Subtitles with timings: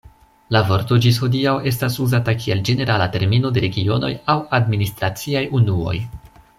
[0.55, 5.97] La vorto ĝis hodiaŭ estas uzata kiel ĝenerala termino de regionoj aŭ administraciaj unuoj.